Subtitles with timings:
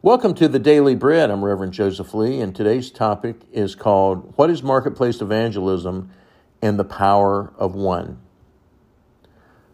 [0.00, 1.28] Welcome to the Daily Bread.
[1.28, 6.12] I'm Reverend Joseph Lee, and today's topic is called What is Marketplace Evangelism
[6.62, 8.20] and the Power of One?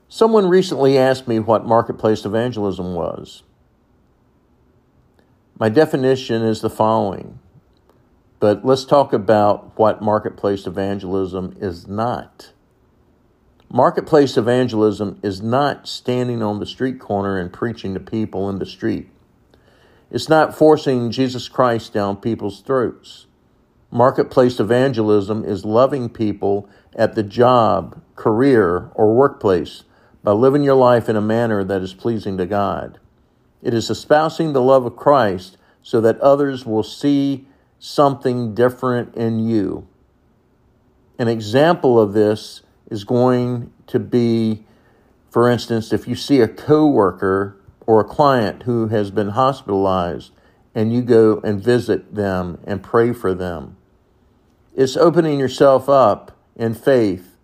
[0.09, 3.43] Someone recently asked me what marketplace evangelism was.
[5.59, 7.39] My definition is the following,
[8.41, 12.53] but let's talk about what marketplace evangelism is not.
[13.69, 18.65] Marketplace evangelism is not standing on the street corner and preaching to people in the
[18.65, 19.11] street.
[20.15, 23.27] It's not forcing Jesus Christ down people's throats.
[23.91, 29.83] Marketplace evangelism is loving people at the job, career, or workplace
[30.23, 33.01] by living your life in a manner that is pleasing to God.
[33.61, 37.49] It is espousing the love of Christ so that others will see
[37.81, 39.89] something different in you.
[41.19, 44.65] An example of this is going to be,
[45.29, 50.33] for instance, if you see a coworker or a client who has been hospitalized
[50.75, 53.77] and you go and visit them and pray for them.
[54.75, 57.37] It's opening yourself up in faith,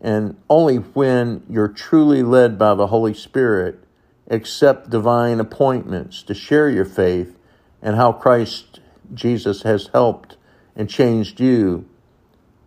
[0.00, 3.82] and only when you're truly led by the Holy Spirit,
[4.30, 7.38] accept divine appointments to share your faith
[7.80, 8.80] and how Christ
[9.14, 10.36] Jesus has helped
[10.76, 11.88] and changed you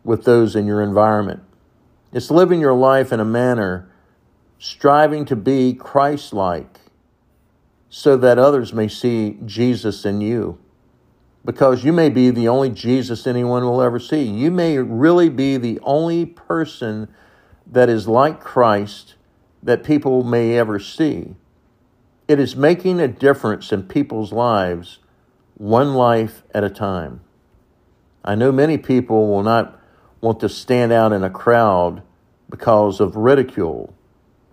[0.03, 1.43] with those in your environment.
[2.11, 3.87] It's living your life in a manner
[4.57, 6.80] striving to be Christ like
[7.93, 10.57] so that others may see Jesus in you.
[11.43, 14.23] Because you may be the only Jesus anyone will ever see.
[14.23, 17.13] You may really be the only person
[17.67, 19.15] that is like Christ
[19.61, 21.35] that people may ever see.
[22.29, 24.99] It is making a difference in people's lives,
[25.55, 27.19] one life at a time.
[28.23, 29.77] I know many people will not
[30.21, 32.03] want to stand out in a crowd
[32.49, 33.93] because of ridicule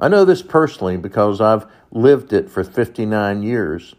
[0.01, 3.95] I know this personally because I've lived it for 59 years.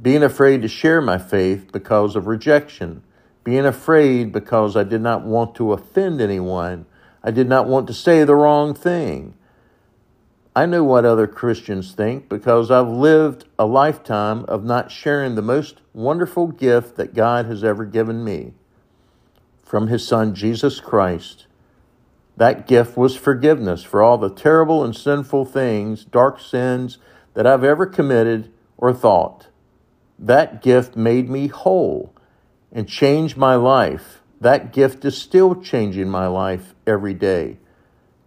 [0.00, 3.02] Being afraid to share my faith because of rejection.
[3.44, 6.86] Being afraid because I did not want to offend anyone.
[7.22, 9.34] I did not want to say the wrong thing.
[10.54, 15.42] I know what other Christians think because I've lived a lifetime of not sharing the
[15.42, 18.54] most wonderful gift that God has ever given me
[19.62, 21.45] from His Son, Jesus Christ.
[22.36, 26.98] That gift was forgiveness for all the terrible and sinful things, dark sins
[27.34, 29.46] that I've ever committed or thought.
[30.18, 32.14] That gift made me whole
[32.72, 34.22] and changed my life.
[34.40, 37.58] That gift is still changing my life every day.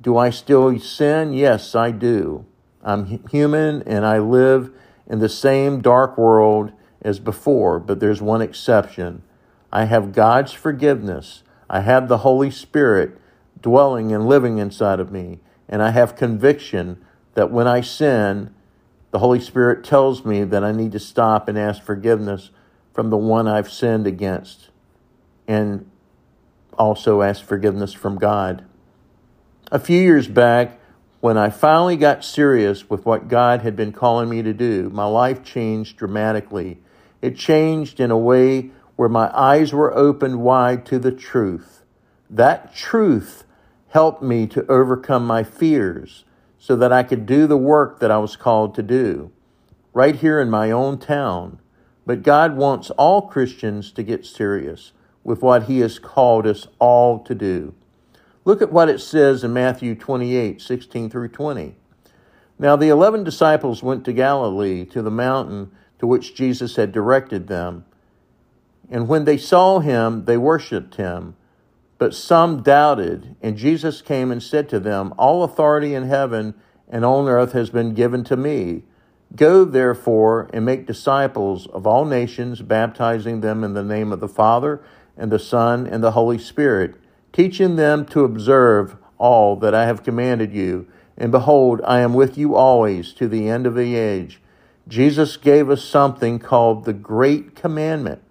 [0.02, 1.34] Do I still sin?
[1.34, 2.46] Yes, I do.
[2.81, 4.72] I'm human and I live
[5.08, 6.72] in the same dark world
[7.02, 9.24] as before, but there's one exception.
[9.72, 11.44] I have God's forgiveness.
[11.69, 13.19] I have the Holy Spirit
[13.62, 15.40] dwelling and living inside of me.
[15.68, 17.03] And I have conviction
[17.34, 18.53] that when I sin,
[19.12, 22.52] the Holy Spirit tells me that I need to stop and ask forgiveness
[22.94, 24.69] from the one I've sinned against
[25.48, 25.90] and
[26.78, 28.66] also ask forgiveness from God.
[29.72, 30.80] A few years back,
[31.19, 35.06] when I finally got serious with what God had been calling me to do, my
[35.06, 36.80] life changed dramatically.
[37.22, 41.84] It changed in a way where my eyes were opened wide to the truth.
[42.30, 43.44] That truth
[43.90, 46.26] helped me to overcome my fears
[46.58, 49.32] so that I could do the work that I was called to do
[49.94, 51.60] right here in my own town.
[52.06, 57.20] But God wants all Christians to get serious with what He has called us all
[57.24, 57.74] to do.
[58.46, 61.76] Look at what it says in Matthew 28 16 through 20.
[62.58, 67.48] Now the eleven disciples went to Galilee, to the mountain to which Jesus had directed
[67.48, 67.86] them.
[68.90, 71.36] And when they saw him, they worshipped him
[72.00, 76.56] but some doubted, and Jesus came and said to them, All authority in heaven
[76.88, 78.84] and on earth has been given to me.
[79.36, 84.30] Go therefore and make disciples of all nations, baptizing them in the name of the
[84.30, 84.82] Father
[85.18, 86.96] and the Son and the Holy Spirit,
[87.34, 90.88] teaching them to observe all that I have commanded you.
[91.18, 94.40] And behold, I am with you always to the end of the age.
[94.88, 98.22] Jesus gave us something called the Great Commandment.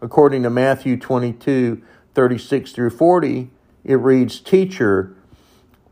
[0.00, 1.80] According to Matthew 22,
[2.14, 3.50] 36 through 40,
[3.84, 5.16] it reads, Teacher,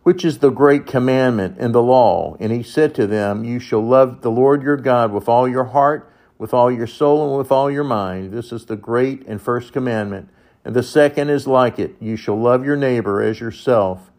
[0.03, 2.37] which is the great commandment in the law?
[2.41, 5.65] And he said to them, You shall love the Lord your God with all your
[5.65, 8.33] heart, with all your soul, and with all your mind.
[8.33, 10.29] This is the great and first commandment.
[10.65, 14.11] And the second is like it You shall love your neighbor as yourself.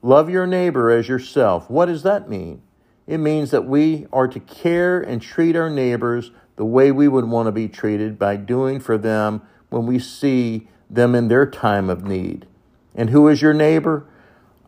[0.00, 1.68] Love your neighbor as yourself.
[1.68, 2.62] What does that mean?
[3.06, 7.24] It means that we are to care and treat our neighbors the way we would
[7.24, 11.90] want to be treated by doing for them when we see them in their time
[11.90, 12.46] of need.
[12.94, 14.06] And who is your neighbor?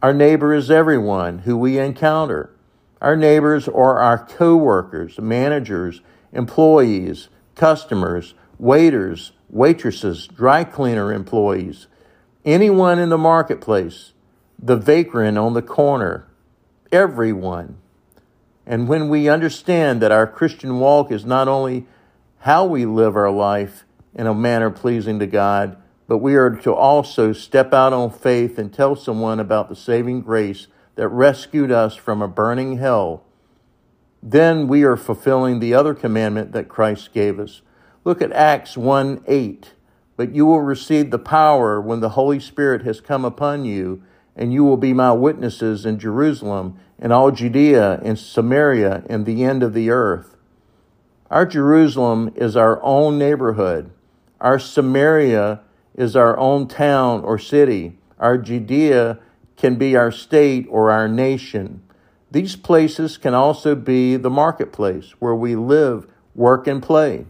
[0.02, 2.50] Our neighbor is everyone who we encounter.
[3.00, 6.00] Our neighbors are our co-workers, managers,
[6.32, 11.86] employees, customers, waiters, waitresses, dry cleaner employees,
[12.44, 14.12] anyone in the marketplace,
[14.58, 16.26] the vagrant on the corner,
[16.92, 17.78] everyone.
[18.66, 21.86] And when we understand that our Christian walk is not only
[22.40, 23.84] how we live our life
[24.14, 25.76] in a manner pleasing to God,
[26.10, 30.20] but we are to also step out on faith and tell someone about the saving
[30.20, 30.66] grace
[30.96, 33.22] that rescued us from a burning hell,
[34.20, 37.62] then we are fulfilling the other commandment that Christ gave us.
[38.04, 39.74] Look at Acts 1 8.
[40.16, 44.02] But you will receive the power when the Holy Spirit has come upon you,
[44.34, 49.44] and you will be my witnesses in Jerusalem and all Judea and Samaria and the
[49.44, 50.36] end of the earth.
[51.30, 53.92] Our Jerusalem is our own neighborhood.
[54.40, 55.60] Our Samaria
[55.94, 57.98] is our own town or city.
[58.18, 59.18] Our Judea
[59.56, 61.82] can be our state or our nation.
[62.30, 67.26] These places can also be the marketplace where we live, work, and play.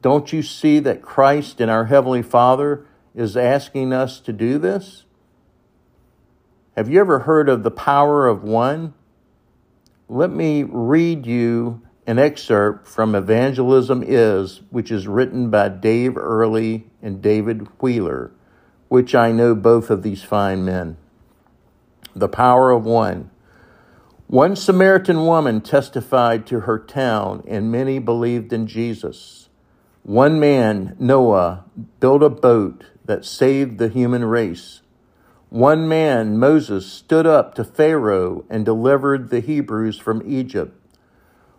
[0.00, 5.04] Don't you see that Christ and our Heavenly Father is asking us to do this?
[6.76, 8.94] Have you ever heard of the power of one?
[10.08, 16.90] Let me read you an excerpt from Evangelism Is, which is written by Dave Earley
[17.02, 18.30] and David Wheeler,
[18.88, 20.96] which I know both of these fine men.
[22.14, 23.30] The power of one.
[24.28, 29.48] One Samaritan woman testified to her town, and many believed in Jesus.
[30.04, 31.64] One man, Noah,
[32.00, 34.80] built a boat that saved the human race.
[35.50, 40.74] One man, Moses, stood up to Pharaoh and delivered the Hebrews from Egypt.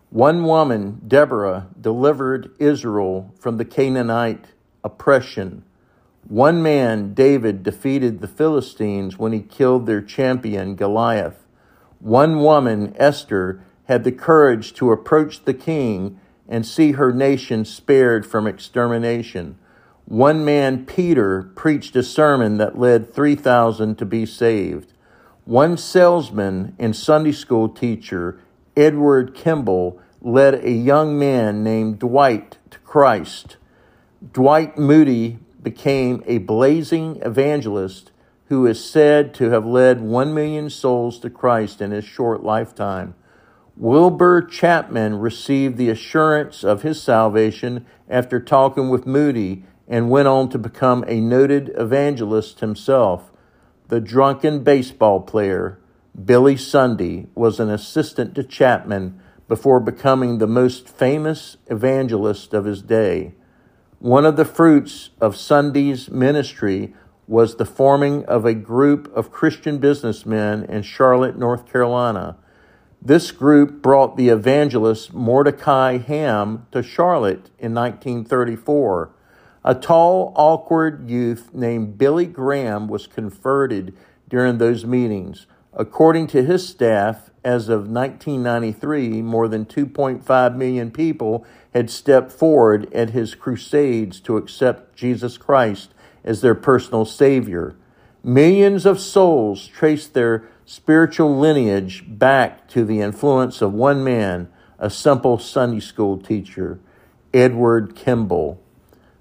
[0.09, 4.45] One woman, Deborah, delivered Israel from the Canaanite
[4.83, 5.63] oppression.
[6.27, 11.45] One man, David, defeated the Philistines when he killed their champion, Goliath.
[11.99, 18.25] One woman, Esther, had the courage to approach the king and see her nation spared
[18.25, 19.57] from extermination.
[20.05, 24.93] One man, Peter, preached a sermon that led 3,000 to be saved.
[25.45, 28.39] One salesman and Sunday school teacher,
[28.77, 33.57] Edward Kimball, led a young man named Dwight to Christ.
[34.31, 38.11] Dwight Moody became a blazing evangelist
[38.45, 43.15] who is said to have led 1 million souls to Christ in his short lifetime.
[43.75, 50.47] Wilbur Chapman received the assurance of his salvation after talking with Moody and went on
[50.49, 53.29] to become a noted evangelist himself.
[53.89, 55.79] The drunken baseball player,
[56.23, 62.81] Billy Sunday, was an assistant to Chapman before becoming the most famous evangelist of his
[62.81, 63.33] day.
[64.03, 66.93] One of the fruits of Sunday's ministry
[67.25, 72.35] was the forming of a group of Christian businessmen in Charlotte, North Carolina.
[73.01, 79.09] This group brought the evangelist Mordecai Ham to Charlotte in 1934.
[79.63, 83.95] A tall, awkward youth named Billy Graham was converted
[84.27, 85.47] during those meetings.
[85.71, 92.91] According to his staff, as of 1993, more than 2.5 million people had stepped forward
[92.93, 95.93] at his crusades to accept Jesus Christ
[96.23, 97.75] as their personal Savior.
[98.23, 104.47] Millions of souls traced their spiritual lineage back to the influence of one man,
[104.79, 106.79] a simple Sunday school teacher,
[107.33, 108.61] Edward Kimball.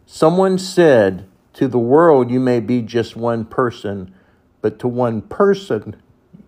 [0.06, 4.14] Someone said, To the world, you may be just one person,
[4.60, 5.96] but to one person,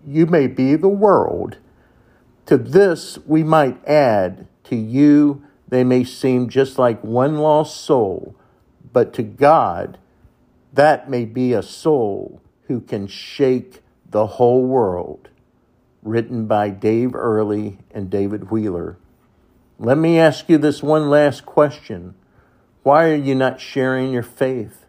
[0.07, 1.57] you may be the world.
[2.47, 8.35] To this, we might add, To you, they may seem just like one lost soul,
[8.93, 9.97] but to God,
[10.73, 15.29] that may be a soul who can shake the whole world.
[16.03, 18.97] Written by Dave Earley and David Wheeler.
[19.79, 22.13] Let me ask you this one last question.
[22.83, 24.85] Why are you not sharing your faith?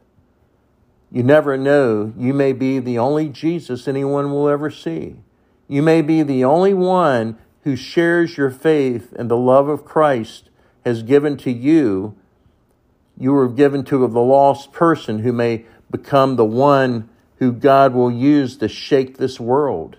[1.10, 2.12] You never know.
[2.18, 5.16] You may be the only Jesus anyone will ever see.
[5.66, 10.50] You may be the only one who shares your faith and the love of Christ
[10.84, 12.14] has given to you.
[13.18, 17.08] You were given to the lost person who may become the one
[17.40, 19.96] who God will use to shake this world.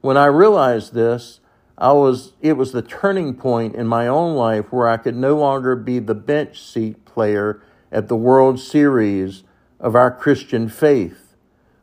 [0.00, 1.38] When I realized this,
[1.78, 5.36] I was it was the turning point in my own life where I could no
[5.36, 9.44] longer be the bench seat player at the World Series
[9.78, 11.36] of our Christian faith.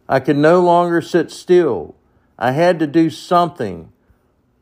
[0.09, 1.95] I could no longer sit still.
[2.37, 3.93] I had to do something.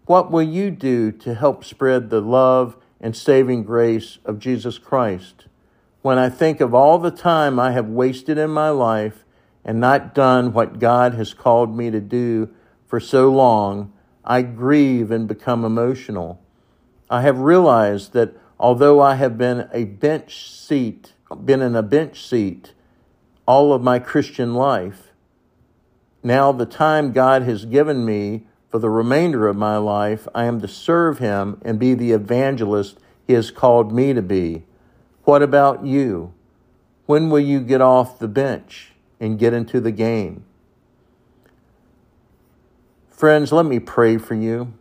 [0.05, 5.47] What will you do to help spread the love and saving grace of Jesus Christ?
[6.01, 9.25] When I think of all the time I have wasted in my life
[9.63, 12.49] and not done what God has called me to do
[12.85, 13.91] for so long,
[14.23, 16.41] I grieve and become emotional.
[17.09, 22.25] I have realized that Although I have been a bench seat, been in a bench
[22.25, 22.73] seat
[23.45, 25.11] all of my Christian life,
[26.23, 30.59] now the time God has given me for the remainder of my life, I am
[30.59, 34.63] to serve Him and be the evangelist He has called me to be.
[35.23, 36.33] What about you?
[37.05, 40.43] When will you get off the bench and get into the game?
[43.09, 44.73] Friends, let me pray for you.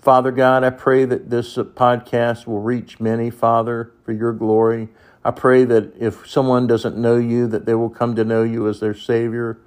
[0.00, 4.88] Father God, I pray that this podcast will reach many, Father, for your glory.
[5.24, 8.68] I pray that if someone doesn't know you, that they will come to know you
[8.68, 9.58] as their Savior.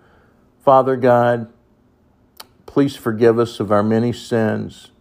[0.63, 1.51] Father God,
[2.65, 4.91] please forgive us of our many sins.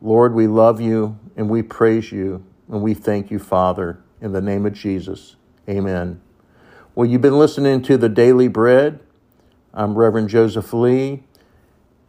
[0.00, 4.40] Lord, we love you and we praise you and we thank you, Father, in the
[4.40, 5.36] name of Jesus.
[5.68, 6.20] Amen.
[6.94, 9.00] Well, you've been listening to the Daily Bread.
[9.72, 11.22] I'm Reverend Joseph Lee,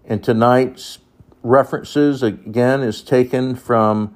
[0.06, 1.00] and tonight's
[1.44, 4.16] references again is taken from